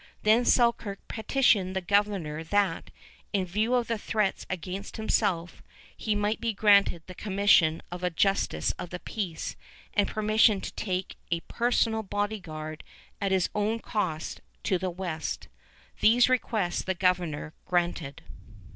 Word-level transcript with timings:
Then 0.23 0.45
Selkirk 0.45 0.97
petitioned 1.07 1.75
the 1.75 1.79
Governor 1.79 2.43
that, 2.43 2.89
in 3.33 3.45
view 3.45 3.75
of 3.75 3.85
the 3.85 3.99
threats 3.99 4.47
against 4.49 4.97
himself, 4.97 5.61
he 5.95 6.15
might 6.15 6.41
be 6.41 6.55
granted 6.55 7.03
the 7.05 7.13
commission 7.13 7.83
of 7.91 8.03
a 8.03 8.09
justice 8.09 8.71
of 8.79 8.89
the 8.89 8.97
peace 8.97 9.55
and 9.93 10.07
permission 10.07 10.59
to 10.59 10.73
take 10.73 11.17
a 11.29 11.41
personal 11.41 12.01
bodyguard 12.01 12.83
at 13.21 13.31
his 13.31 13.47
own 13.53 13.77
cost 13.77 14.41
to 14.63 14.79
the 14.79 14.89
west. 14.89 15.49
These 15.99 16.29
requests 16.29 16.81
the 16.81 16.95
Governor 16.95 17.53
granted. 17.67 18.23